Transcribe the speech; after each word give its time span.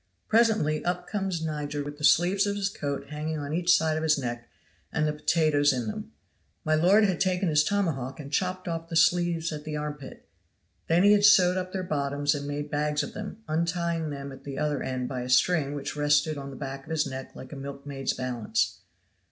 Presently 0.27 0.83
up 0.83 1.05
comes 1.07 1.45
Niger 1.45 1.83
with 1.83 1.99
the 1.99 2.03
sleeves 2.03 2.47
of 2.47 2.55
his 2.55 2.69
coat 2.69 3.09
hanging 3.11 3.37
on 3.37 3.53
each 3.53 3.77
side 3.77 3.97
of 3.97 4.01
his 4.01 4.17
neck 4.17 4.49
and 4.91 5.05
the 5.07 5.13
potatoes 5.13 5.71
in 5.71 5.85
them. 5.85 6.11
My 6.65 6.73
lord 6.73 7.03
had 7.03 7.19
taken 7.19 7.49
his 7.49 7.63
tomahawk 7.63 8.19
and 8.19 8.33
chopped 8.33 8.67
off 8.67 8.89
the 8.89 8.95
sleeves 8.95 9.51
at 9.53 9.63
the 9.63 9.77
arm 9.77 9.93
pit; 9.93 10.27
then 10.87 11.03
he 11.03 11.11
had 11.11 11.23
sewed 11.23 11.55
up 11.55 11.71
their 11.71 11.83
bottoms 11.83 12.33
and 12.33 12.47
made 12.47 12.71
bags 12.71 13.03
of 13.03 13.13
them, 13.13 13.43
uniting 13.47 14.09
them 14.09 14.31
at 14.31 14.43
the 14.43 14.57
other 14.57 14.81
end 14.81 15.07
by 15.07 15.21
a 15.21 15.29
string 15.29 15.75
which 15.75 15.95
rested 15.95 16.35
on 16.35 16.49
the 16.49 16.55
back 16.55 16.85
of 16.85 16.89
his 16.89 17.05
neck 17.05 17.35
like 17.35 17.51
a 17.51 17.55
milkmaid's 17.55 18.13
balance. 18.15 18.79